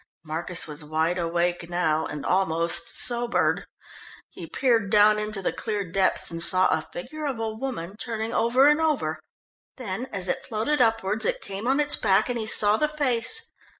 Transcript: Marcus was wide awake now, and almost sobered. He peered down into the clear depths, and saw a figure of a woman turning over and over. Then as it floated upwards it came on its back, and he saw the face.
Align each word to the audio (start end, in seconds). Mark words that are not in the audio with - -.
Marcus 0.25 0.65
was 0.65 0.83
wide 0.83 1.19
awake 1.19 1.69
now, 1.69 2.07
and 2.07 2.25
almost 2.25 2.89
sobered. 2.89 3.67
He 4.31 4.47
peered 4.47 4.89
down 4.89 5.19
into 5.19 5.43
the 5.43 5.53
clear 5.53 5.83
depths, 5.91 6.31
and 6.31 6.41
saw 6.41 6.67
a 6.69 6.81
figure 6.91 7.25
of 7.27 7.37
a 7.37 7.53
woman 7.53 7.95
turning 7.97 8.33
over 8.33 8.67
and 8.67 8.81
over. 8.81 9.19
Then 9.77 10.07
as 10.07 10.27
it 10.27 10.43
floated 10.43 10.81
upwards 10.81 11.23
it 11.23 11.39
came 11.39 11.67
on 11.67 11.79
its 11.79 11.95
back, 11.95 12.29
and 12.29 12.39
he 12.39 12.47
saw 12.47 12.77
the 12.77 12.87
face. 12.89 13.51